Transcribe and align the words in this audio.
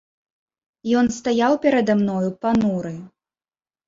Ён 1.01 1.11
стаяў 1.17 1.53
перада 1.65 1.93
мною 1.99 2.31
пануры. 2.47 2.95